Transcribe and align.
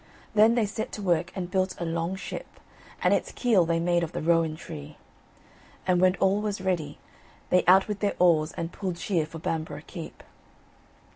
Then 0.33 0.55
they 0.55 0.65
set 0.65 0.91
to 0.93 1.01
work 1.03 1.31
and 1.35 1.51
built 1.51 1.75
a 1.79 1.85
long 1.85 2.15
ship, 2.15 2.59
and 3.03 3.13
its 3.13 3.31
keel 3.31 3.67
they 3.67 3.79
made 3.79 4.01
of 4.01 4.13
the 4.13 4.21
rowan 4.23 4.55
tree. 4.55 4.97
And 5.85 6.01
when 6.01 6.15
all 6.15 6.41
was 6.41 6.59
ready, 6.59 6.97
they 7.51 7.63
out 7.67 7.87
with 7.87 7.99
their 7.99 8.15
oars 8.17 8.51
and 8.53 8.71
pulled 8.73 8.97
sheer 8.97 9.27
for 9.27 9.37
Bamborough 9.37 9.83
Keep. 9.85 10.23